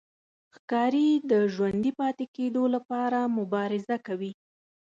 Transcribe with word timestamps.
ښکاري 0.55 1.07
د 1.31 1.33
ژوندي 1.53 1.91
پاتې 1.99 2.25
کېدو 2.35 2.63
لپاره 2.75 3.19
مبارزه 3.37 3.95
کوي. 4.07 4.31